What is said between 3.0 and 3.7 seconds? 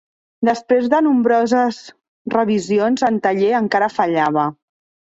en taller,